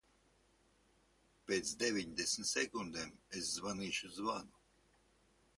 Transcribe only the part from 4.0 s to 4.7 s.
zvanu.